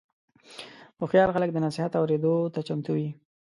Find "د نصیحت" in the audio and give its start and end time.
1.53-1.91